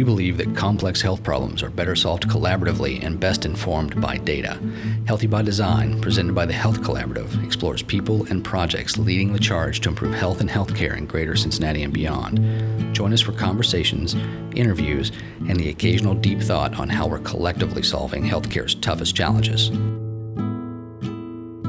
We 0.00 0.04
believe 0.04 0.38
that 0.38 0.56
complex 0.56 1.02
health 1.02 1.22
problems 1.22 1.62
are 1.62 1.68
better 1.68 1.94
solved 1.94 2.26
collaboratively 2.26 3.04
and 3.04 3.20
best 3.20 3.44
informed 3.44 4.00
by 4.00 4.16
data. 4.16 4.58
Healthy 5.06 5.26
by 5.26 5.42
Design, 5.42 6.00
presented 6.00 6.34
by 6.34 6.46
the 6.46 6.54
Health 6.54 6.80
Collaborative, 6.80 7.44
explores 7.44 7.82
people 7.82 8.24
and 8.30 8.42
projects 8.42 8.96
leading 8.96 9.34
the 9.34 9.38
charge 9.38 9.80
to 9.80 9.90
improve 9.90 10.14
health 10.14 10.40
and 10.40 10.48
healthcare 10.48 10.96
in 10.96 11.04
greater 11.04 11.36
Cincinnati 11.36 11.82
and 11.82 11.92
beyond. 11.92 12.94
Join 12.94 13.12
us 13.12 13.20
for 13.20 13.32
conversations, 13.32 14.14
interviews, 14.56 15.12
and 15.46 15.60
the 15.60 15.68
occasional 15.68 16.14
deep 16.14 16.40
thought 16.40 16.78
on 16.78 16.88
how 16.88 17.06
we're 17.06 17.18
collectively 17.18 17.82
solving 17.82 18.24
healthcare's 18.24 18.76
toughest 18.76 19.14
challenges. 19.14 19.68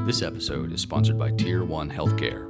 This 0.06 0.22
episode 0.22 0.72
is 0.72 0.80
sponsored 0.80 1.20
by 1.20 1.32
Tier 1.32 1.66
1 1.66 1.92
Healthcare. 1.92 2.48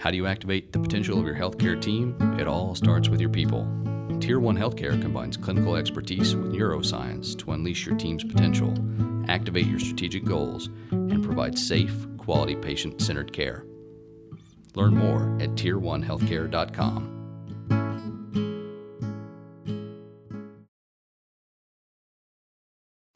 How 0.00 0.10
do 0.10 0.16
you 0.16 0.26
activate 0.26 0.72
the 0.72 0.80
potential 0.80 1.20
of 1.20 1.24
your 1.24 1.36
healthcare 1.36 1.80
team? 1.80 2.16
It 2.36 2.48
all 2.48 2.74
starts 2.74 3.08
with 3.08 3.20
your 3.20 3.30
people. 3.30 3.83
Tier 4.20 4.40
1 4.40 4.56
Healthcare 4.56 5.00
combines 5.00 5.36
clinical 5.36 5.76
expertise 5.76 6.34
with 6.34 6.52
neuroscience 6.52 7.36
to 7.38 7.52
unleash 7.52 7.86
your 7.86 7.96
team's 7.96 8.24
potential, 8.24 8.72
activate 9.28 9.66
your 9.66 9.78
strategic 9.78 10.24
goals, 10.24 10.68
and 10.90 11.22
provide 11.22 11.58
safe, 11.58 12.06
quality 12.18 12.56
patient 12.56 13.00
centered 13.02 13.32
care. 13.32 13.64
Learn 14.74 14.96
more 14.96 15.36
at 15.40 15.50
tier1healthcare.com. 15.50 17.23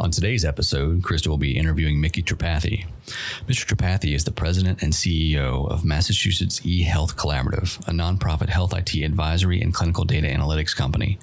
On 0.09 0.13
today's 0.13 0.43
episode, 0.43 1.03
Krista 1.03 1.27
will 1.27 1.37
be 1.37 1.59
interviewing 1.59 2.01
Mickey 2.01 2.23
Tripathi. 2.23 2.87
Mr. 3.47 3.67
Tripathi 3.67 4.15
is 4.15 4.25
the 4.25 4.33
president 4.33 4.83
and 4.83 4.95
CEO 4.95 5.71
of 5.71 5.85
Massachusetts 5.85 6.61
eHealth 6.61 7.15
Collaborative, 7.15 7.79
a 7.87 7.91
nonprofit 7.91 8.49
health 8.49 8.73
IT 8.73 8.95
advisory 9.05 9.61
and 9.61 9.75
clinical 9.75 10.05
data 10.05 10.27
analytics 10.27 10.75
company. 10.75 11.19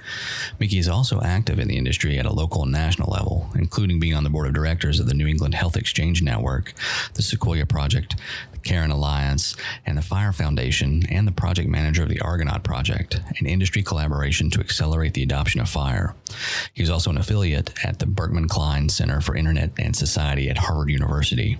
Mickey 0.59 0.77
is 0.77 0.87
also 0.87 1.19
active 1.21 1.57
in 1.57 1.67
the 1.67 1.77
industry 1.77 2.19
at 2.19 2.27
a 2.27 2.31
local 2.31 2.61
and 2.61 2.71
national 2.71 3.11
level, 3.11 3.49
including 3.55 3.99
being 3.99 4.13
on 4.13 4.23
the 4.23 4.29
board 4.29 4.45
of 4.45 4.53
directors 4.53 4.99
of 4.99 5.07
the 5.07 5.15
New 5.15 5.25
England 5.25 5.55
Health 5.55 5.77
Exchange 5.77 6.21
Network, 6.21 6.73
the 7.15 7.23
Sequoia 7.23 7.65
Project, 7.65 8.17
CARIN 8.65 8.91
Alliance, 8.91 9.55
and 9.85 9.97
the 9.97 10.01
FHIR 10.01 10.33
Foundation, 10.33 11.03
and 11.09 11.27
the 11.27 11.31
project 11.31 11.69
manager 11.69 12.03
of 12.03 12.09
the 12.09 12.19
Argonaut 12.19 12.63
Project, 12.63 13.21
an 13.39 13.45
industry 13.45 13.83
collaboration 13.83 14.49
to 14.49 14.59
accelerate 14.59 15.13
the 15.13 15.23
adoption 15.23 15.61
of 15.61 15.67
FHIR. 15.67 16.13
He 16.73 16.83
is 16.83 16.89
also 16.89 17.09
an 17.11 17.17
affiliate 17.17 17.71
at 17.85 17.99
the 17.99 18.05
Berkman 18.05 18.47
Klein 18.49 18.89
Center 18.89 19.21
for 19.21 19.35
Internet 19.35 19.71
and 19.77 19.95
Society 19.95 20.49
at 20.49 20.57
Harvard 20.57 20.89
University. 20.89 21.57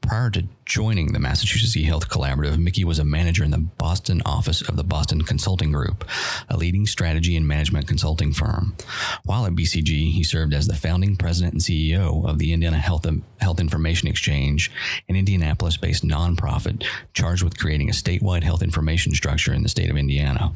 Prior 0.00 0.30
to 0.30 0.46
joining 0.64 1.12
the 1.12 1.18
Massachusetts 1.18 1.76
eHealth 1.76 2.08
Collaborative, 2.08 2.58
Mickey 2.58 2.84
was 2.84 2.98
a 2.98 3.04
manager 3.04 3.44
in 3.44 3.50
the 3.50 3.58
Boston 3.58 4.22
office 4.24 4.60
of 4.62 4.76
the 4.76 4.84
Boston 4.84 5.22
Consulting 5.22 5.72
Group, 5.72 6.04
a 6.48 6.56
leading 6.56 6.86
strategy 6.86 7.36
and 7.36 7.46
management 7.46 7.86
consulting 7.88 8.32
firm. 8.32 8.76
While 9.24 9.46
at 9.46 9.52
BCG, 9.52 10.12
he 10.12 10.22
served 10.22 10.54
as 10.54 10.66
the 10.66 10.74
founding 10.74 11.16
president 11.16 11.54
and 11.54 11.62
CEO 11.62 12.28
of 12.28 12.38
the 12.38 12.52
Indiana 12.52 12.78
Health, 12.78 13.06
Health 13.40 13.60
Information 13.60 14.08
Exchange, 14.08 14.70
an 15.08 15.16
Indianapolis 15.16 15.76
based 15.76 16.06
nonprofit 16.06 16.84
charged 17.14 17.42
with 17.42 17.58
creating 17.58 17.88
a 17.88 17.92
statewide 17.92 18.42
health 18.42 18.62
information 18.62 19.14
structure 19.14 19.52
in 19.52 19.62
the 19.62 19.68
state 19.68 19.90
of 19.90 19.96
Indiana. 19.96 20.52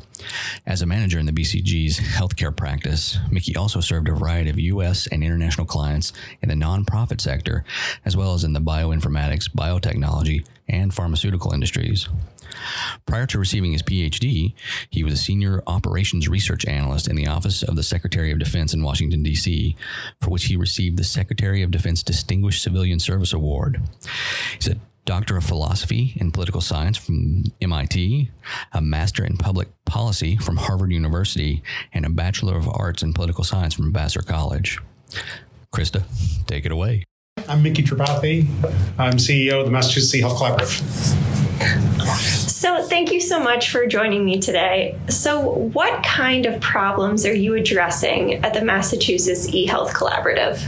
As 0.67 0.83
a 0.83 0.87
manager 0.87 1.19
in 1.19 1.27
the 1.27 1.33
BCG's 1.33 1.99
healthcare 1.99 2.55
practice, 2.55 3.19
Mickey 3.31 3.57
also 3.57 3.81
served 3.81 4.09
a 4.09 4.15
variety 4.15 4.51
of 4.51 4.59
U.S. 4.59 5.07
and 5.09 5.23
international 5.23 5.67
clients 5.67 6.13
in 6.43 6.49
the 6.49 6.55
nonprofit 6.55 7.21
sector, 7.21 7.65
as 8.05 8.17
well 8.17 8.35
as 8.35 8.45
in 8.45 8.53
the 8.53 8.61
bioinformatics, 8.73 9.51
biotechnology, 9.51 10.47
and 10.69 10.95
pharmaceutical 10.95 11.53
industries. 11.53 12.09
Prior 13.07 13.27
to 13.27 13.39
receiving 13.39 13.73
his 13.73 13.83
PhD, 13.83 14.55
he 14.89 15.05
was 15.05 15.13
a 15.13 15.17
senior 15.19 15.63
operations 15.67 16.29
research 16.29 16.65
analyst 16.67 17.09
in 17.09 17.17
the 17.17 17.27
Office 17.27 17.63
of 17.63 17.77
the 17.77 17.83
Secretary 17.83 18.31
of 18.31 18.39
Defense 18.39 18.73
in 18.73 18.83
Washington, 18.83 19.23
D.C., 19.23 19.77
for 20.21 20.31
which 20.31 20.45
he 20.45 20.57
received 20.57 20.99
the 20.99 21.05
Secretary 21.05 21.63
of 21.63 21.71
Defense 21.71 22.03
Distinguished 22.03 22.63
Civilian 22.63 22.99
Service 22.99 23.33
Award. 23.33 23.81
He's 24.55 24.69
a 24.69 24.77
Doctor 25.05 25.37
of 25.37 25.45
Philosophy 25.45 26.13
in 26.17 26.31
Political 26.31 26.61
Science 26.61 26.97
from 26.97 27.45
MIT, 27.61 28.31
a 28.73 28.81
Master 28.81 29.25
in 29.25 29.37
Public 29.37 29.69
Policy 29.85 30.37
from 30.37 30.57
Harvard 30.57 30.93
University, 30.93 31.63
and 31.93 32.07
a 32.07 32.11
Bachelor 32.11 32.57
of 32.57 32.69
Arts 32.69 33.03
in 33.03 33.13
Political 33.13 33.45
Science 33.45 33.75
from 33.75 33.93
Vassar 33.93 34.23
College. 34.23 34.79
Krista, 35.75 36.05
take 36.47 36.65
it 36.65 36.73
away. 36.73 37.05
I'm 37.53 37.63
Mickey 37.63 37.83
Tripathi. 37.83 38.47
I'm 38.99 39.15
CEO 39.15 39.61
of 39.61 39.67
the 39.67 39.73
Massachusetts 39.73 40.21
Health 40.21 40.39
Collaborative. 40.39 40.69
So, 42.49 42.83
thank 42.87 43.11
you 43.11 43.21
so 43.21 43.41
much 43.43 43.71
for 43.71 43.87
joining 43.87 44.25
me 44.25 44.39
today. 44.41 44.99
So, 45.09 45.41
what 45.41 46.03
kind 46.03 46.47
of 46.47 46.61
problems 46.61 47.27
are 47.27 47.35
you 47.35 47.55
addressing 47.55 48.35
at 48.45 48.55
the 48.55 48.65
Massachusetts 48.65 49.51
eHealth 49.51 49.91
Collaborative? 49.91 50.61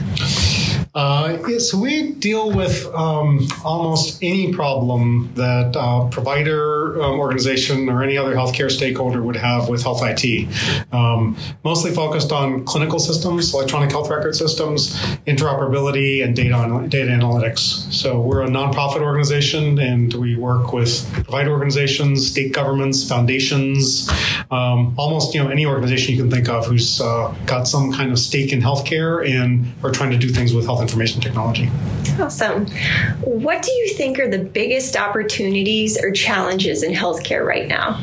Uh, 0.94 1.59
so 1.59 1.77
we 1.77 2.12
deal 2.12 2.53
with 2.53 2.87
um, 2.94 3.49
almost 3.65 4.16
any 4.22 4.53
problem 4.53 5.28
that 5.34 5.75
a 5.77 6.09
provider 6.09 7.03
um, 7.03 7.19
organization 7.19 7.88
or 7.88 8.05
any 8.05 8.16
other 8.16 8.34
healthcare 8.34 8.71
stakeholder 8.71 9.21
would 9.21 9.34
have 9.34 9.69
with 9.69 9.83
health 9.83 10.03
IT. 10.04 10.49
Um, 10.93 11.37
mostly 11.65 11.91
focused 11.91 12.31
on 12.31 12.65
clinical 12.65 13.00
systems, 13.00 13.53
electronic 13.53 13.91
health 13.91 14.09
record 14.09 14.37
systems, 14.37 14.94
interoperability, 15.27 16.22
and 16.22 16.37
data 16.37 16.87
data 16.88 17.10
analytics. 17.10 17.93
So 17.93 18.21
we're 18.21 18.43
a 18.43 18.49
nonprofit 18.49 19.00
organization, 19.00 19.81
and 19.81 20.15
we 20.15 20.37
work 20.37 20.72
with 20.72 21.10
provider 21.12 21.50
organizations, 21.50 22.31
state 22.31 22.53
governments, 22.53 23.09
foundations, 23.09 24.09
um, 24.53 24.94
almost 24.97 25.34
you 25.34 25.43
know 25.43 25.50
any 25.50 25.66
organization 25.66 26.15
you 26.15 26.22
can 26.22 26.31
think 26.31 26.49
of 26.49 26.66
who's 26.66 27.00
uh, 27.00 27.34
got 27.47 27.66
some 27.66 27.93
kind 27.93 28.12
of 28.12 28.19
stake 28.21 28.53
in 28.53 28.60
healthcare 28.60 29.28
and 29.28 29.72
are 29.83 29.91
trying 29.91 30.10
to 30.10 30.19
do 30.19 30.28
things 30.28 30.54
with 30.54 30.65
health 30.65 30.84
information 30.84 31.21
technology. 31.21 31.71
Awesome. 32.21 32.67
What 33.22 33.62
do 33.62 33.72
you 33.72 33.95
think 33.95 34.19
are 34.19 34.28
the 34.28 34.39
biggest 34.39 34.97
opportunities 34.97 35.99
or 36.03 36.12
challenges 36.12 36.83
in 36.83 36.93
healthcare 36.93 37.45
right 37.45 37.67
now? 37.67 38.03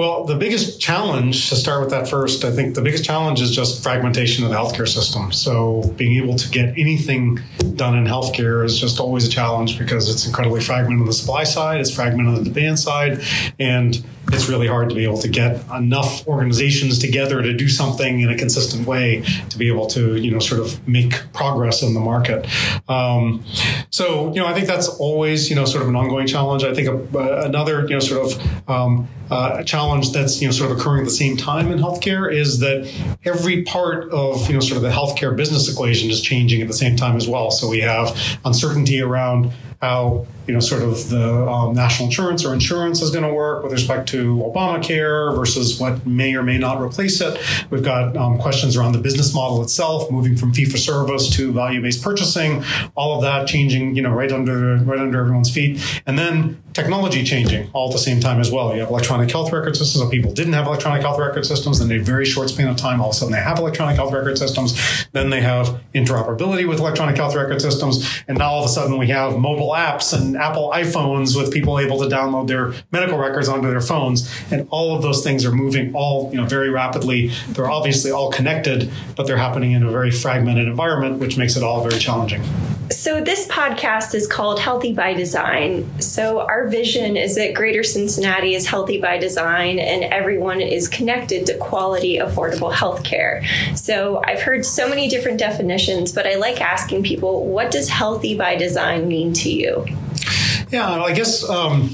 Well, 0.00 0.24
the 0.24 0.34
biggest 0.34 0.80
challenge, 0.80 1.50
to 1.50 1.56
start 1.56 1.82
with 1.82 1.90
that 1.90 2.08
first, 2.08 2.42
I 2.42 2.50
think 2.50 2.74
the 2.74 2.80
biggest 2.80 3.04
challenge 3.04 3.42
is 3.42 3.50
just 3.50 3.82
fragmentation 3.82 4.44
of 4.44 4.50
the 4.50 4.56
healthcare 4.56 4.88
system. 4.88 5.30
So, 5.30 5.92
being 5.98 6.16
able 6.16 6.36
to 6.36 6.48
get 6.48 6.70
anything 6.78 7.38
done 7.76 7.94
in 7.98 8.06
healthcare 8.06 8.64
is 8.64 8.80
just 8.80 8.98
always 8.98 9.28
a 9.28 9.30
challenge 9.30 9.78
because 9.78 10.08
it's 10.08 10.26
incredibly 10.26 10.62
fragmented 10.62 11.00
on 11.00 11.06
the 11.06 11.12
supply 11.12 11.44
side, 11.44 11.80
it's 11.80 11.94
fragmented 11.94 12.34
on 12.34 12.44
the 12.44 12.50
demand 12.50 12.78
side, 12.78 13.22
and 13.58 14.02
it's 14.32 14.48
really 14.48 14.66
hard 14.66 14.88
to 14.88 14.94
be 14.94 15.04
able 15.04 15.18
to 15.18 15.28
get 15.28 15.64
enough 15.70 16.26
organizations 16.26 16.98
together 16.98 17.42
to 17.42 17.52
do 17.52 17.68
something 17.68 18.20
in 18.20 18.30
a 18.30 18.36
consistent 18.36 18.86
way 18.86 19.22
to 19.48 19.58
be 19.58 19.68
able 19.68 19.86
to, 19.88 20.16
you 20.16 20.30
know, 20.30 20.38
sort 20.38 20.60
of 20.60 20.86
make 20.88 21.32
progress 21.32 21.82
in 21.82 21.94
the 21.94 22.00
market. 22.00 22.46
Um, 22.88 23.44
so, 23.90 24.32
you 24.32 24.40
know, 24.40 24.46
I 24.46 24.54
think 24.54 24.66
that's 24.66 24.88
always, 24.88 25.50
you 25.50 25.56
know, 25.56 25.64
sort 25.64 25.82
of 25.82 25.88
an 25.88 25.96
ongoing 25.96 26.26
challenge. 26.26 26.64
I 26.64 26.74
think 26.74 26.88
a, 26.88 27.42
another, 27.42 27.82
you 27.82 27.90
know, 27.90 28.00
sort 28.00 28.32
of 28.32 28.68
um, 28.68 29.08
uh, 29.30 29.62
challenge 29.62 30.12
that's, 30.12 30.40
you 30.40 30.48
know, 30.48 30.52
sort 30.52 30.70
of 30.70 30.78
occurring 30.78 31.02
at 31.02 31.04
the 31.04 31.10
same 31.10 31.36
time 31.36 31.70
in 31.70 31.78
healthcare 31.78 32.32
is 32.32 32.58
that 32.60 32.90
every 33.24 33.62
part 33.62 34.10
of, 34.10 34.46
you 34.48 34.54
know, 34.54 34.60
sort 34.60 34.76
of 34.76 34.82
the 34.82 34.90
healthcare 34.90 35.36
business 35.36 35.72
equation 35.72 36.10
is 36.10 36.20
changing 36.20 36.60
at 36.60 36.68
the 36.68 36.74
same 36.74 36.96
time 36.96 37.16
as 37.16 37.28
well. 37.28 37.50
So 37.50 37.68
we 37.68 37.80
have 37.80 38.18
uncertainty 38.44 39.00
around 39.00 39.52
how 39.80 40.26
you 40.46 40.52
know 40.52 40.60
sort 40.60 40.82
of 40.82 41.08
the 41.08 41.48
um, 41.48 41.74
national 41.74 42.06
insurance 42.06 42.44
or 42.44 42.52
insurance 42.52 43.00
is 43.00 43.10
going 43.10 43.24
to 43.24 43.32
work 43.32 43.62
with 43.62 43.72
respect 43.72 44.08
to 44.10 44.36
Obamacare 44.38 45.34
versus 45.34 45.80
what 45.80 46.04
may 46.06 46.34
or 46.34 46.42
may 46.42 46.58
not 46.58 46.80
replace 46.82 47.20
it. 47.20 47.38
We've 47.70 47.82
got 47.82 48.16
um, 48.16 48.38
questions 48.38 48.76
around 48.76 48.92
the 48.92 48.98
business 48.98 49.34
model 49.34 49.62
itself, 49.62 50.10
moving 50.10 50.36
from 50.36 50.52
fee 50.52 50.66
for 50.66 50.76
service 50.76 51.30
to 51.36 51.52
value 51.52 51.80
based 51.80 52.02
purchasing. 52.02 52.62
All 52.94 53.16
of 53.16 53.22
that 53.22 53.46
changing, 53.46 53.96
you 53.96 54.02
know, 54.02 54.12
right 54.12 54.30
under 54.30 54.76
right 54.76 55.00
under 55.00 55.18
everyone's 55.20 55.50
feet, 55.50 55.82
and 56.06 56.18
then 56.18 56.62
technology 56.72 57.24
changing 57.24 57.70
all 57.72 57.88
at 57.88 57.92
the 57.92 57.98
same 57.98 58.20
time 58.20 58.40
as 58.40 58.50
well. 58.50 58.74
You 58.74 58.80
have 58.80 58.90
electronic 58.90 59.30
health 59.30 59.52
record 59.52 59.76
systems. 59.76 60.02
So 60.04 60.08
people 60.08 60.32
didn't 60.32 60.52
have 60.52 60.66
electronic 60.66 61.02
health 61.02 61.18
record 61.18 61.44
systems, 61.46 61.80
in 61.80 61.90
a 61.90 61.98
very 61.98 62.24
short 62.24 62.50
span 62.50 62.68
of 62.68 62.76
time, 62.76 63.00
all 63.00 63.10
of 63.10 63.14
a 63.14 63.18
sudden 63.18 63.32
they 63.32 63.40
have 63.40 63.58
electronic 63.58 63.96
health 63.96 64.12
record 64.12 64.38
systems. 64.38 65.06
Then 65.12 65.30
they 65.30 65.40
have 65.40 65.80
interoperability 65.94 66.68
with 66.68 66.78
electronic 66.78 67.16
health 67.16 67.34
record 67.34 67.60
systems, 67.60 68.22
and 68.28 68.38
now 68.38 68.50
all 68.50 68.64
of 68.64 68.70
a 68.70 68.72
sudden 68.72 68.98
we 68.98 69.08
have 69.08 69.38
mobile 69.38 69.70
apps 69.70 70.18
and 70.18 70.36
Apple 70.36 70.70
iPhones 70.74 71.36
with 71.36 71.52
people 71.52 71.78
able 71.78 71.98
to 71.98 72.06
download 72.06 72.46
their 72.46 72.72
medical 72.92 73.18
records 73.18 73.48
onto 73.48 73.68
their 73.68 73.80
phones, 73.80 74.30
and 74.50 74.66
all 74.70 74.94
of 74.94 75.02
those 75.02 75.24
things 75.24 75.44
are 75.44 75.52
moving 75.52 75.94
all 75.94 76.30
you 76.30 76.36
know 76.36 76.46
very 76.46 76.70
rapidly. 76.70 77.28
They're 77.48 77.70
obviously 77.70 78.10
all 78.10 78.30
connected, 78.30 78.90
but 79.16 79.26
they're 79.26 79.36
happening 79.36 79.72
in 79.72 79.82
a 79.82 79.90
very 79.90 80.10
fragmented 80.10 80.68
environment, 80.68 81.18
which 81.18 81.36
makes 81.36 81.56
it 81.56 81.62
all 81.62 81.82
very 81.86 82.00
challenging. 82.00 82.42
So 82.90 83.20
this 83.20 83.46
podcast 83.46 84.16
is 84.16 84.26
called 84.26 84.58
Healthy 84.58 84.94
by 84.94 85.14
Design. 85.14 86.00
So 86.00 86.40
our 86.40 86.66
vision 86.66 87.16
is 87.16 87.36
that 87.36 87.54
Greater 87.54 87.84
Cincinnati 87.84 88.56
is 88.56 88.66
healthy 88.66 89.00
by 89.00 89.16
design, 89.16 89.78
and 89.78 90.04
everyone 90.12 90.60
is 90.60 90.88
connected 90.88 91.46
to 91.46 91.56
quality, 91.58 92.18
affordable 92.18 92.72
health 92.72 93.04
care. 93.04 93.44
So 93.76 94.20
I've 94.26 94.42
heard 94.42 94.66
so 94.66 94.88
many 94.88 95.08
different 95.08 95.38
definitions, 95.38 96.12
but 96.12 96.26
I 96.26 96.34
like 96.34 96.60
asking 96.60 97.04
people, 97.04 97.46
what 97.46 97.70
does 97.70 97.88
healthy 97.88 98.36
by 98.36 98.56
design 98.56 99.06
mean 99.06 99.32
to 99.34 99.50
you? 99.50 99.86
Yeah, 100.70 100.88
I 100.90 101.12
guess 101.12 101.48
um, 101.48 101.90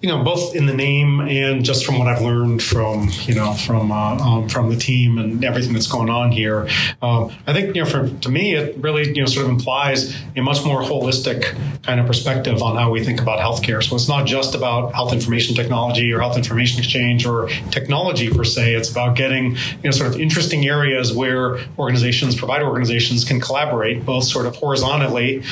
you 0.00 0.08
know, 0.08 0.22
both 0.22 0.54
in 0.54 0.66
the 0.66 0.74
name 0.74 1.20
and 1.20 1.64
just 1.64 1.84
from 1.84 1.98
what 1.98 2.06
I've 2.06 2.22
learned 2.22 2.62
from, 2.62 3.08
you 3.22 3.34
know, 3.34 3.52
from 3.54 3.90
uh, 3.90 4.16
um, 4.16 4.48
from 4.48 4.70
the 4.70 4.76
team 4.76 5.18
and 5.18 5.44
everything 5.44 5.72
that's 5.72 5.88
going 5.88 6.08
on 6.08 6.30
here, 6.30 6.68
um, 7.02 7.32
I 7.46 7.52
think, 7.52 7.74
you 7.74 7.82
know, 7.82 7.88
for 7.88 8.08
to 8.08 8.28
me, 8.28 8.54
it 8.54 8.76
really, 8.78 9.08
you 9.08 9.22
know, 9.22 9.26
sort 9.26 9.46
of 9.46 9.50
implies 9.50 10.16
a 10.36 10.40
much 10.40 10.64
more 10.64 10.82
holistic 10.82 11.56
kind 11.82 11.98
of 11.98 12.06
perspective 12.06 12.62
on 12.62 12.76
how 12.76 12.90
we 12.90 13.02
think 13.02 13.20
about 13.20 13.40
healthcare. 13.40 13.82
So 13.82 13.96
it's 13.96 14.08
not 14.08 14.26
just 14.26 14.54
about 14.54 14.94
health 14.94 15.12
information 15.12 15.56
technology 15.56 16.12
or 16.12 16.20
health 16.20 16.36
information 16.36 16.78
exchange 16.78 17.26
or 17.26 17.48
technology 17.70 18.30
per 18.30 18.44
se. 18.44 18.74
It's 18.74 18.90
about 18.90 19.16
getting, 19.16 19.56
you 19.56 19.84
know, 19.84 19.90
sort 19.90 20.14
of 20.14 20.20
interesting 20.20 20.66
areas 20.68 21.12
where 21.12 21.58
organizations, 21.76 22.36
provider 22.36 22.66
organizations, 22.66 23.24
can 23.24 23.40
collaborate 23.40 24.04
both 24.04 24.24
sort 24.24 24.46
of 24.46 24.54
horizontally, 24.54 25.42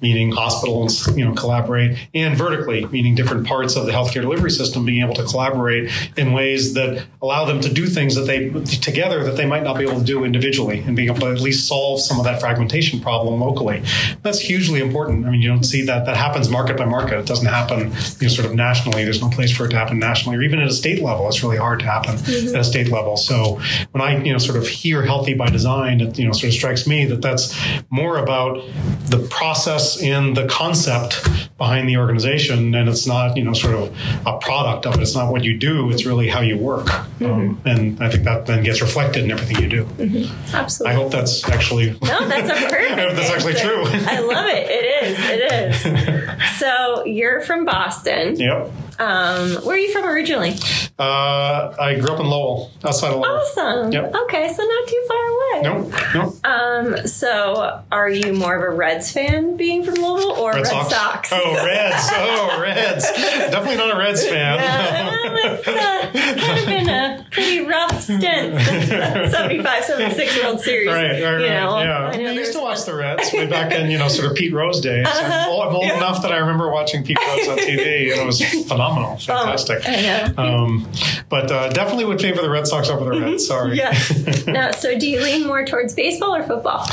meaning 0.00 0.32
hospitals, 0.32 1.14
you 1.16 1.24
know, 1.24 1.34
collaborate, 1.34 1.98
and 2.14 2.36
vertically, 2.36 2.86
meaning 2.86 3.14
different 3.14 3.46
parts 3.46 3.76
of 3.76 3.86
the 3.86 3.92
healthcare 3.92 4.22
delivery 4.22 4.50
system 4.50 4.84
being 4.84 5.02
able 5.02 5.14
to 5.14 5.24
collaborate 5.24 5.90
in 6.16 6.32
ways 6.32 6.74
that 6.74 7.04
allow 7.22 7.44
them 7.44 7.60
to 7.60 7.72
do 7.72 7.86
things 7.86 8.14
that 8.14 8.22
they 8.22 8.50
together 8.80 9.24
that 9.24 9.36
they 9.36 9.46
might 9.46 9.62
not 9.62 9.76
be 9.76 9.84
able 9.84 9.98
to 9.98 10.04
do 10.04 10.24
individually, 10.24 10.80
and 10.80 10.96
being 10.96 11.08
able 11.08 11.20
to 11.20 11.30
at 11.30 11.40
least 11.40 11.66
solve 11.66 12.00
some 12.00 12.18
of 12.18 12.24
that 12.24 12.40
fragmentation 12.40 13.00
problem 13.00 13.40
locally. 13.40 13.82
That's 14.22 14.40
hugely 14.40 14.80
important. 14.80 15.26
I 15.26 15.30
mean, 15.30 15.40
you 15.40 15.48
don't 15.48 15.64
see 15.64 15.82
that 15.86 16.06
that 16.06 16.16
happens 16.16 16.48
market 16.48 16.76
by 16.76 16.84
market. 16.84 17.18
It 17.18 17.26
doesn't 17.26 17.46
happen, 17.46 17.78
you 18.20 18.26
know, 18.26 18.28
sort 18.28 18.46
of 18.46 18.54
nationally. 18.54 19.04
There's 19.04 19.20
no 19.20 19.30
place 19.30 19.56
for 19.56 19.66
it 19.66 19.70
to 19.70 19.76
happen 19.76 19.98
nationally, 19.98 20.38
or 20.38 20.42
even 20.42 20.60
at 20.60 20.68
a 20.68 20.72
state 20.72 21.02
level. 21.02 21.26
It's 21.28 21.42
really 21.42 21.56
hard 21.56 21.80
to 21.80 21.86
happen 21.86 22.16
mm-hmm. 22.16 22.54
at 22.54 22.60
a 22.60 22.64
state 22.64 22.88
level. 22.88 23.16
So 23.16 23.60
when 23.92 24.02
I, 24.02 24.22
you 24.22 24.32
know, 24.32 24.38
sort 24.38 24.58
of 24.58 24.68
hear 24.68 25.02
healthy 25.02 25.34
by 25.34 25.48
design, 25.48 26.00
it, 26.00 26.18
you 26.18 26.26
know, 26.26 26.32
sort 26.32 26.44
of 26.44 26.54
strikes 26.54 26.86
me 26.86 27.04
that 27.06 27.22
that's 27.22 27.56
more 27.90 28.18
about 28.18 28.62
the 29.06 29.26
process 29.30 29.87
and 29.96 30.36
the 30.36 30.46
concept 30.46 31.26
behind 31.56 31.88
the 31.88 31.96
organization, 31.96 32.74
and 32.74 32.88
it's 32.88 33.06
not, 33.06 33.36
you 33.36 33.44
know, 33.44 33.52
sort 33.52 33.74
of 33.74 33.96
a 34.26 34.38
product 34.38 34.86
of 34.86 34.94
it. 34.94 35.00
It's 35.00 35.14
not 35.14 35.32
what 35.32 35.44
you 35.44 35.56
do. 35.56 35.90
It's 35.90 36.04
really 36.04 36.28
how 36.28 36.40
you 36.40 36.58
work, 36.58 36.86
mm-hmm. 36.86 37.24
um, 37.24 37.60
and 37.64 38.02
I 38.02 38.10
think 38.10 38.24
that 38.24 38.46
then 38.46 38.62
gets 38.62 38.80
reflected 38.80 39.24
in 39.24 39.30
everything 39.30 39.62
you 39.62 39.68
do. 39.68 39.84
Mm-hmm. 39.84 40.54
Absolutely. 40.54 40.92
I 40.92 40.96
hope 41.00 41.12
that's 41.12 41.48
actually 41.48 41.90
no, 42.02 42.28
that's 42.28 42.50
a 42.50 42.54
perfect. 42.70 42.92
I 42.92 43.02
hope 43.02 43.16
that's 43.16 43.30
actually 43.30 43.54
true. 43.54 43.82
I 43.86 44.20
love 44.20 44.46
it. 44.46 44.68
It 44.70 45.04
is. 45.04 45.18
It 45.20 45.96
is. 45.96 46.58
so 46.58 47.04
you're 47.04 47.40
from 47.40 47.64
Boston. 47.64 48.36
Yep. 48.38 48.70
Um, 48.98 49.64
where 49.64 49.76
are 49.76 49.78
you 49.78 49.92
from 49.92 50.04
originally? 50.04 50.54
Uh, 50.98 51.74
I 51.78 51.94
grew 52.00 52.12
up 52.12 52.18
in 52.18 52.26
Lowell, 52.26 52.72
outside 52.84 53.12
of 53.12 53.20
Lowell. 53.20 53.36
Awesome. 53.36 53.92
Yep. 53.92 54.14
Okay, 54.14 54.52
so 54.52 54.64
not 54.64 54.88
too 54.88 55.04
far 55.06 55.26
away. 55.26 55.62
Nope. 55.62 55.92
Nope. 56.14 56.34
Um, 56.44 57.06
so 57.06 57.82
are 57.92 58.10
you 58.10 58.32
more 58.32 58.56
of 58.56 58.62
a 58.62 58.76
Reds 58.76 59.12
fan 59.12 59.56
being 59.56 59.84
from 59.84 59.94
Louisville 59.94 60.32
or 60.32 60.50
Red, 60.52 60.64
Red 60.64 60.66
Sox? 60.66 60.90
Sox? 60.90 61.30
Oh, 61.32 61.64
Reds. 61.64 62.08
Oh, 62.10 62.58
Reds. 62.60 63.04
Definitely 63.12 63.76
not 63.76 63.94
a 63.94 63.98
Reds 63.98 64.26
fan. 64.26 64.58
Yeah, 64.58 65.52
it's, 65.54 65.68
uh, 65.68 66.10
kind 66.40 66.58
of 66.58 66.66
been 66.66 66.88
a 66.88 67.26
rough 67.68 68.00
stint 68.00 68.60
since 68.60 68.88
75, 69.32 69.84
76 69.84 70.42
World 70.42 70.60
Series. 70.60 70.88
Right, 70.88 71.10
right, 71.10 71.22
right. 71.22 71.40
You 71.40 71.48
know, 71.48 71.78
yeah. 71.78 72.10
I, 72.12 72.12
I 72.12 72.32
used 72.32 72.52
to 72.54 72.60
watch 72.60 72.84
the 72.84 72.94
Reds 72.94 73.32
way 73.32 73.46
back 73.50 73.72
in, 73.72 73.90
you 73.90 73.98
know, 73.98 74.08
sort 74.08 74.30
of 74.30 74.36
Pete 74.36 74.52
Rose 74.52 74.80
days. 74.80 75.06
Uh-huh. 75.06 75.68
I'm 75.68 75.74
old 75.74 75.84
yeah. 75.84 75.96
enough 75.96 76.22
that 76.22 76.32
I 76.32 76.38
remember 76.38 76.70
watching 76.70 77.04
Pete 77.04 77.18
Rose 77.18 77.48
on 77.48 77.58
TV, 77.58 78.12
and 78.12 78.20
it 78.20 78.26
was 78.26 78.42
phenomenal, 78.68 79.16
fantastic. 79.18 79.82
Oh, 79.86 79.90
I 79.90 80.00
know. 80.02 80.42
Um, 80.42 80.90
but 81.28 81.50
uh, 81.50 81.68
definitely 81.70 82.06
would 82.06 82.20
favor 82.20 82.40
the 82.40 82.50
Red 82.50 82.66
Sox 82.66 82.88
over 82.88 83.04
the 83.04 83.10
Reds. 83.10 83.24
Mm-hmm. 83.24 83.38
Sorry. 83.38 83.76
Yes. 83.76 84.46
now, 84.46 84.70
so 84.70 84.98
do 84.98 85.08
you 85.08 85.20
lean 85.20 85.46
more 85.46 85.64
towards 85.64 85.94
baseball 85.94 86.34
or 86.34 86.42
football? 86.42 86.86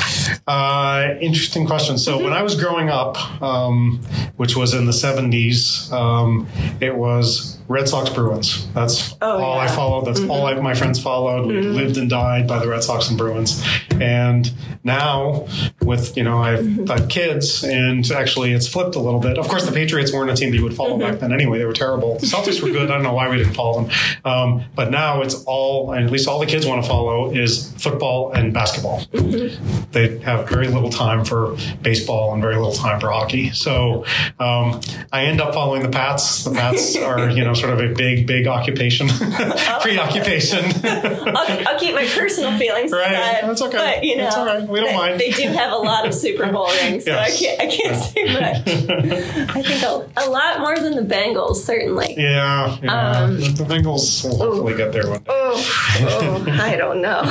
Uh, 0.48 1.16
interesting 1.22 1.66
question. 1.66 1.98
So 1.98 2.16
mm-hmm. 2.16 2.26
when 2.26 2.34
I 2.34 2.44
was 2.44 2.56
growing 2.56 2.90
up, 2.90 3.42
um, 3.42 4.00
which 4.36 4.56
was 4.56 4.74
in 4.74 4.86
the 4.86 4.92
70s, 4.92 5.92
um, 5.92 6.48
it 6.82 6.96
was 6.96 7.55
Red 7.68 7.90
Sox 7.90 8.10
Bruins. 8.10 8.68
That's 8.74 9.16
oh, 9.22 9.42
all 9.42 9.56
yeah. 9.56 9.64
I 9.64 9.68
followed. 9.68 10.06
That's 10.06 10.20
mm-hmm. 10.20 10.32
all 10.32 10.46
I, 10.46 10.54
my 10.60 10.76
friends 10.76 11.02
followed. 11.02 11.48
Mm-hmm. 11.48 11.56
We 11.56 11.62
lived 11.62 11.98
and 11.98 12.10
died 12.10 12.48
by 12.48 12.60
the 12.60 12.68
Red 12.68 12.84
Sox 12.84 13.10
and 13.10 13.18
Bruins. 13.18 13.64
And 14.00 14.52
now, 14.84 15.48
with 15.82 16.16
you 16.16 16.24
know, 16.24 16.42
I've, 16.42 16.60
mm-hmm. 16.60 16.92
I've 16.92 17.10
kids, 17.10 17.64
and 17.64 18.10
actually, 18.12 18.54
it's 18.54 18.68
flipped 18.68 18.96
a 18.96 19.00
little 19.00 19.20
bit. 19.20 19.40
Of 19.40 19.48
course, 19.48 19.66
the 19.66 19.72
Patriots 19.72 20.14
weren't 20.14 20.30
a 20.30 20.36
team 20.36 20.52
that 20.52 20.58
you 20.58 20.64
would 20.64 20.76
follow 20.76 20.98
back 21.00 21.14
mm-hmm. 21.14 21.22
then 21.22 21.34
anyway. 21.34 21.58
They 21.58 21.66
were 21.66 21.74
terrible. 21.74 22.20
The 22.20 22.28
Celtics 22.28 22.62
were 22.62 22.70
good. 22.70 22.92
I 22.92 22.94
don't 22.94 23.04
know 23.04 23.14
why 23.14 23.30
we 23.30 23.38
didn't 23.38 23.54
follow 23.54 23.82
them. 23.82 23.92
Um, 24.24 24.66
but 24.76 24.92
now 24.92 25.22
it's 25.22 25.44
all, 25.46 25.92
and 25.92 26.06
at 26.06 26.12
least 26.12 26.28
all 26.28 26.40
the 26.40 26.46
kids 26.46 26.68
want 26.68 26.84
to 26.84 26.88
follow 26.88 27.32
is 27.32 27.74
football 27.74 28.32
and 28.34 28.54
basketball. 28.54 29.02
Mm-hmm. 29.06 29.92
They 29.92 30.20
have 30.20 30.48
very 30.48 30.68
little 30.68 30.92
time 30.92 31.26
for 31.26 31.58
baseball 31.82 32.34
and 32.34 32.42
very 32.42 32.56
little 32.56 32.74
time 32.74 33.00
for 33.00 33.10
hockey. 33.10 33.52
So 33.52 34.06
um, 34.40 34.82
I 35.12 35.26
end 35.26 35.42
up 35.42 35.54
following 35.56 35.82
the 35.82 35.90
Pats. 35.90 36.44
The 36.44 36.52
Pats 36.52 36.96
are 36.98 37.30
you 37.30 37.44
know 37.44 37.55
sort 37.56 37.74
of 37.74 37.80
a 37.80 37.94
big, 37.94 38.28
big 38.28 38.48
occupation, 38.48 39.08
preoccupation. 39.82 40.66
I'll, 40.84 41.68
I'll, 41.68 41.80
keep 41.80 41.96
my 41.96 42.06
personal 42.06 42.58
feelings 42.58 42.92
right. 42.92 43.12
aside. 43.12 43.50
That's 43.50 43.62
okay. 43.64 43.78
But, 43.78 44.04
you 44.04 44.18
know, 44.18 44.24
That's 44.24 44.38
all 44.38 44.46
right. 44.46 44.68
We 44.68 44.80
don't 44.80 44.90
they, 44.90 44.96
mind. 44.96 45.20
They 45.20 45.32
do 45.32 45.44
have 45.50 45.72
a 45.72 45.78
lot 45.78 46.08
of 46.08 46.14
Super 46.26 46.52
Bowl 46.52 46.68
rings, 46.68 47.06
so 47.06 47.12
yes. 47.12 47.36
I 47.36 47.46
can't, 47.46 47.62
I 47.62 47.76
can't 47.76 47.96
say 47.96 48.34
much. 48.34 49.56
I 49.56 49.62
think 49.62 49.84
a, 49.84 50.10
a, 50.26 50.30
lot 50.30 50.60
more 50.60 50.78
than 50.78 50.96
the 50.96 51.16
Bengals, 51.16 51.58
certainly. 51.58 52.16
Yeah, 52.18 52.78
yeah. 52.82 53.12
Um, 53.12 53.40
the 53.40 53.66
Bengals 53.68 54.24
will 54.24 54.38
hopefully 54.38 54.76
get 54.76 54.92
there 54.92 55.10
one. 55.10 55.24
Oh, 55.28 55.96
oh, 56.02 56.46
I 56.50 56.76
don't 56.76 57.02
know. 57.02 57.22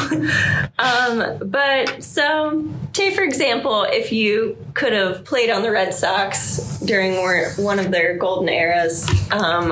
Um, 0.78 1.38
but 1.50 2.02
so, 2.02 2.68
take 2.92 3.14
for 3.14 3.22
example, 3.22 3.86
if 3.88 4.12
you 4.12 4.56
could 4.74 4.92
have 4.92 5.24
played 5.24 5.50
on 5.50 5.62
the 5.62 5.70
Red 5.70 5.94
Sox 5.94 6.80
during 6.80 7.14
one 7.56 7.78
of 7.78 7.90
their 7.90 8.16
golden 8.16 8.48
eras, 8.48 9.08
um, 9.30 9.70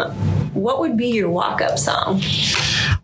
what 0.54 0.81
would 0.81 0.96
be 0.96 1.08
your 1.08 1.31
walk-up 1.31 1.78
song? 1.78 2.20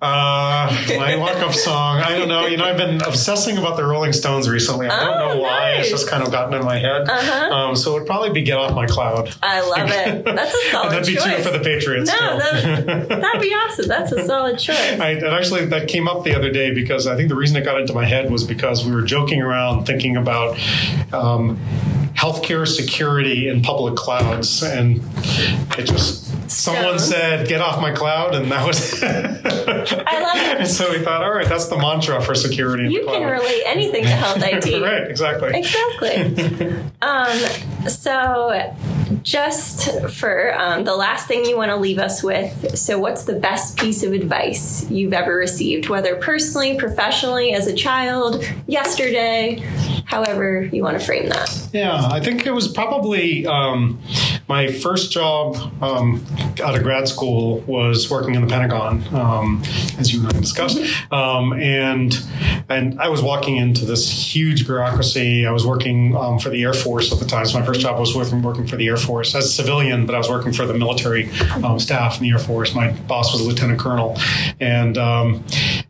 Uh, 0.01 0.71
my 0.99 1.17
walk-up 1.17 1.53
song. 1.55 1.99
I 1.99 2.17
don't 2.17 2.29
know. 2.29 2.47
You 2.47 2.57
know, 2.57 2.65
I've 2.65 2.77
been 2.77 3.03
obsessing 3.03 3.59
about 3.59 3.77
the 3.77 3.85
Rolling 3.85 4.13
Stones 4.13 4.49
recently. 4.49 4.87
I 4.87 5.05
don't 5.05 5.17
oh, 5.17 5.35
know 5.35 5.41
why. 5.41 5.75
Nice. 5.75 5.81
It's 5.81 5.91
just 5.91 6.09
kind 6.09 6.23
of 6.23 6.31
gotten 6.31 6.55
in 6.55 6.65
my 6.65 6.79
head. 6.79 7.09
Uh-huh. 7.09 7.55
Um, 7.55 7.77
so 7.77 7.97
it'd 7.97 8.07
probably 8.07 8.31
be 8.31 8.43
"Get 8.43 8.59
Off 8.59 8.75
My 8.75 8.87
Cloud." 8.87 9.35
I 9.43 9.61
love 9.61 9.91
it. 9.91 10.25
That's 10.37 10.55
a 10.55 10.71
solid. 10.71 10.85
Choice. 10.85 10.93
That'd 10.93 11.07
be 11.07 11.15
choice. 11.15 11.25
true 11.25 11.43
for 11.43 11.59
the 11.59 11.65
Patriots. 11.65 12.11
No, 12.11 12.39
that, 12.39 13.09
would 13.35 13.43
be 13.43 13.49
awesome. 13.49 13.89
That's 13.89 14.13
a 14.13 14.25
solid 14.25 14.59
choice. 14.59 15.01
I, 15.01 15.11
and 15.11 15.27
actually, 15.27 15.67
that 15.67 15.89
came 15.89 16.07
up 16.07 16.25
the 16.25 16.37
other 16.37 16.51
day 16.51 16.73
because 16.73 17.07
I 17.07 17.17
think 17.17 17.29
the 17.29 17.37
reason 17.37 17.57
it 17.57 17.65
got 17.65 17.81
into 17.81 17.95
my 17.95 18.05
head 18.05 18.31
was 18.31 18.45
because 18.45 18.85
we 18.85 18.93
were 18.93 19.03
joking 19.03 19.43
around 19.43 19.87
thinking 19.87 20.17
about. 20.17 20.59
Um, 21.13 21.59
healthcare 22.19 22.67
security 22.67 23.49
in 23.49 23.63
public 23.63 23.95
clouds, 23.95 24.65
and 24.65 25.01
it 25.79 25.85
just 25.85 26.28
someone 26.49 26.99
said, 26.99 27.49
"Get 27.49 27.61
off 27.61 27.81
my 27.81 27.93
cloud," 27.93 28.35
and 28.35 28.51
that 28.51 28.67
was. 28.67 29.03
I 29.03 30.21
love 30.21 30.37
it. 30.37 30.59
And 30.61 30.69
so 30.69 30.91
we 30.91 30.99
thought, 30.99 31.23
all 31.23 31.33
right, 31.33 31.49
that's 31.49 31.69
the 31.69 31.77
mantra 31.77 32.21
for 32.21 32.35
security. 32.35 32.89
you 32.93 33.05
can 33.05 33.23
relate 33.23 33.63
anything 33.67 34.03
to 34.05 34.11
health 34.11 34.39
IT. 34.43 34.83
right. 34.83 35.09
Exactly. 35.09 35.57
Exactly. 35.59 36.75
um, 37.03 37.89
so, 37.89 38.75
just 39.23 39.91
for 40.11 40.55
um, 40.59 40.85
the 40.85 40.97
last 40.97 41.27
thing 41.29 41.45
you 41.45 41.57
want 41.57 41.71
to 41.71 41.77
leave 41.77 41.99
us 41.99 42.23
with. 42.23 42.77
So, 42.79 42.99
what's 42.99 43.25
the 43.25 43.39
best 43.39 43.79
piece 43.79 44.03
of 44.03 44.13
advice 44.13 44.89
you've 44.91 45.13
ever 45.13 45.35
received, 45.37 45.89
whether 45.89 46.17
personally, 46.17 46.77
professionally, 46.79 47.53
as 47.53 47.67
a 47.67 47.75
child, 47.75 48.45
yesterday, 48.67 49.63
however 50.07 50.69
you 50.73 50.83
want 50.83 50.99
to 50.99 51.05
frame 51.05 51.29
that? 51.29 51.69
Yeah, 51.73 52.09
I 52.11 52.21
think 52.21 52.47
it 52.47 52.53
was 52.53 52.69
probably 52.69 53.47
um, 53.47 54.01
my 54.49 54.73
first 54.73 55.13
job 55.13 55.57
um, 55.83 56.25
out 56.65 56.75
of 56.75 56.83
grad 56.83 57.07
school 57.07 57.61
was 57.61 58.11
working 58.11 58.35
in 58.35 58.41
the 58.41 58.47
Pentagon, 58.47 59.05
um, 59.15 59.63
as 59.99 60.13
you 60.13 60.21
and 60.21 60.35
I 60.35 60.41
discussed, 60.41 60.79
um, 61.13 61.53
and 61.53 62.19
and 62.71 62.99
I 63.01 63.09
was 63.09 63.23
walking 63.23 63.57
into 63.57 63.85
this 63.85 64.11
huge 64.11 64.67
bureaucracy. 64.67 65.47
I 65.47 65.51
was 65.51 65.67
working 65.67 66.17
um, 66.17 66.39
for 66.39 66.49
the 66.49 66.63
Air 66.63 66.73
Force 66.73 67.13
at 67.13 67.19
the 67.19 67.27
time. 67.27 67.45
So 67.47 67.61
my 67.61 67.67
first 67.67 67.81
job 67.81 67.99
was 68.01 68.15
working 68.15 68.67
for 68.67 68.77
the 68.77 68.89
Air 68.89 68.97
Force 68.97 69.35
as 69.35 69.45
a 69.45 69.49
civilian, 69.49 70.07
but 70.07 70.15
I 70.15 70.19
was 70.19 70.31
working 70.31 70.53
for 70.53 70.65
the 70.65 70.75
military 70.75 71.31
um, 71.63 71.79
staff 71.79 72.17
in 72.17 72.23
the 72.23 72.31
Air 72.31 72.39
Force. 72.39 72.75
My 72.75 72.93
boss 72.93 73.33
was 73.33 73.43
a 73.43 73.45
lieutenant 73.45 73.79
colonel, 73.79 74.19
and 74.61 74.97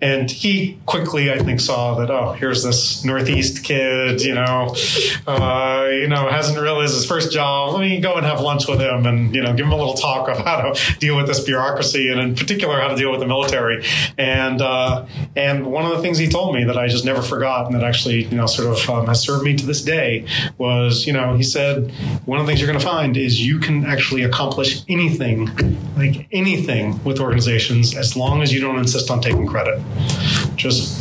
and 0.01 0.31
he 0.31 0.79
quickly, 0.87 1.33
I 1.33 1.39
think, 1.39 1.61
saw 1.61 1.95
that 1.97 2.11
oh, 2.11 2.33
here's 2.33 2.63
this 2.63 3.05
Northeast 3.05 3.65
kid, 3.65 4.23
you 4.23 4.35
know, 4.35 4.75
uh, 5.27 5.89
you 5.91 6.09
know, 6.09 6.29
hasn't 6.29 6.59
realized 6.59 6.95
his 6.95 7.05
first 7.05 7.33
job. 7.33 7.75
Let 7.75 7.81
me 7.81 8.01
go 8.01 8.15
and 8.15 8.27
have 8.27 8.41
lunch 8.49 8.67
with 8.67 8.81
him 8.81 9.07
and 9.07 9.35
you 9.35 9.43
know 9.43 9.53
give 9.55 9.67
him 9.67 9.73
a 9.73 9.77
little 9.77 9.95
talk 9.95 10.29
of 10.29 10.39
how 10.39 10.57
to 10.61 10.99
deal 10.99 11.17
with 11.17 11.27
this 11.27 11.41
bureaucracy 11.45 12.11
and 12.11 12.21
in 12.21 12.35
particular 12.35 12.81
how 12.81 12.89
to 12.89 12.97
deal 12.97 13.11
with 13.11 13.21
the 13.21 13.27
military. 13.27 13.85
And 14.17 14.61
uh, 14.61 15.07
and 15.37 15.67
one 15.67 15.85
of 15.85 15.93
the 15.97 16.03
things 16.03 16.19
he 16.19 16.29
told 16.29 16.55
me 16.55 16.65
that 16.65 16.79
I 16.79 16.89
just 16.89 17.05
never 17.05 17.23
forgot 17.23 17.67
and 17.67 17.75
that 17.75 17.85
actually 17.85 18.25
you 18.25 18.37
know 18.37 18.47
sort 18.47 18.69
of 18.75 18.91
um, 18.91 19.07
has 19.07 19.21
served 19.21 19.45
me 19.45 19.57
to 19.57 19.67
this 19.67 19.83
day 19.83 20.27
was 20.57 21.07
you 21.07 21.13
know 21.13 21.37
he 21.37 21.43
said 21.43 21.91
one 22.25 22.41
of 22.41 22.47
the 22.47 22.51
things 22.51 22.61
you're 22.61 22.71
going 22.71 22.81
to 22.81 22.85
find 22.97 23.17
is 23.17 23.45
you 23.45 23.59
can 23.59 23.85
actually 23.85 24.23
accomplish 24.23 24.83
anything 24.89 25.39
like 25.97 26.27
anything 26.33 27.03
with 27.05 27.21
organizations 27.21 27.97
as 27.97 28.17
long 28.17 28.43
as 28.43 28.53
you 28.53 28.61
don't 28.61 28.79
insist 28.79 29.11
on 29.11 29.21
taking 29.21 29.47
credit. 29.47 29.81
Just 30.57 30.99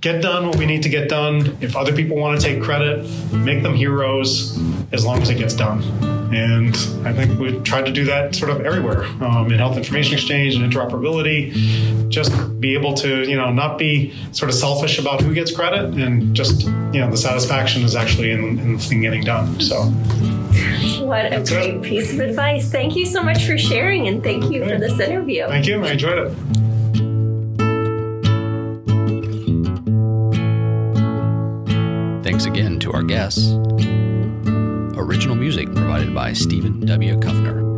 get 0.00 0.22
done 0.22 0.46
what 0.46 0.56
we 0.56 0.66
need 0.66 0.82
to 0.82 0.88
get 0.88 1.08
done. 1.08 1.56
If 1.60 1.74
other 1.74 1.92
people 1.92 2.16
want 2.16 2.40
to 2.40 2.46
take 2.46 2.62
credit, 2.62 3.08
make 3.32 3.62
them 3.62 3.74
heroes 3.74 4.58
as 4.92 5.04
long 5.04 5.20
as 5.20 5.30
it 5.30 5.38
gets 5.38 5.54
done. 5.54 6.15
And 6.32 6.74
I 7.06 7.12
think 7.12 7.38
we 7.38 7.58
tried 7.60 7.86
to 7.86 7.92
do 7.92 8.04
that 8.06 8.34
sort 8.34 8.50
of 8.50 8.60
everywhere 8.62 9.04
um, 9.22 9.52
in 9.52 9.58
health 9.58 9.76
information 9.76 10.14
exchange 10.14 10.54
and 10.54 10.72
interoperability. 10.72 12.08
Just 12.08 12.60
be 12.60 12.74
able 12.74 12.94
to, 12.94 13.28
you 13.28 13.36
know, 13.36 13.52
not 13.52 13.78
be 13.78 14.12
sort 14.32 14.50
of 14.50 14.56
selfish 14.56 14.98
about 14.98 15.20
who 15.20 15.34
gets 15.34 15.54
credit 15.54 15.94
and 15.94 16.34
just, 16.34 16.62
you 16.64 17.00
know, 17.00 17.10
the 17.10 17.16
satisfaction 17.16 17.82
is 17.82 17.94
actually 17.94 18.30
in, 18.32 18.58
in 18.58 18.72
the 18.74 18.78
thing 18.78 19.00
getting 19.00 19.22
done. 19.22 19.60
So. 19.60 19.84
What 21.04 21.26
a 21.32 21.44
great 21.44 21.76
it. 21.76 21.82
piece 21.82 22.12
of 22.12 22.20
advice. 22.20 22.70
Thank 22.70 22.96
you 22.96 23.06
so 23.06 23.22
much 23.22 23.44
for 23.44 23.56
sharing 23.58 24.08
and 24.08 24.22
thank 24.22 24.50
you 24.50 24.66
for 24.66 24.78
this 24.78 24.98
interview. 24.98 25.46
Thank 25.46 25.66
you. 25.66 25.84
I 25.84 25.92
enjoyed 25.92 26.18
it. 26.18 26.32
Thanks 32.24 32.44
again 32.44 32.80
to 32.80 32.92
our 32.92 33.02
guests. 33.02 33.52
Original 35.06 35.36
music 35.36 35.72
provided 35.72 36.12
by 36.12 36.32
Stephen 36.32 36.80
W. 36.80 37.16
Kuffner. 37.20 37.75